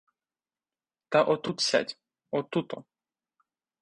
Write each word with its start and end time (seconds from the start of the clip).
Та 1.11 1.21
отут 1.33 1.61
сядь, 1.67 1.95
отут-о! 2.39 2.83